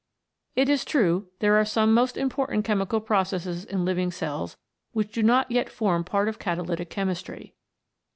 It 0.55 0.67
is 0.67 0.83
true, 0.83 1.27
there 1.41 1.55
are 1.57 1.63
some 1.63 1.93
most 1.93 2.17
important 2.17 2.65
chemi 2.65 2.89
cal 2.89 2.99
processes 3.01 3.63
in 3.63 3.85
living 3.85 4.09
cells 4.09 4.57
which 4.93 5.11
do 5.11 5.21
not 5.21 5.51
yet 5.51 5.69
form 5.69 6.03
part 6.03 6.27
of 6.27 6.39
catalytic 6.39 6.89
chemistry. 6.89 7.53